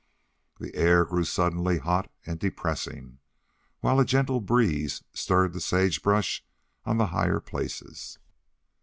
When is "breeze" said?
4.41-5.03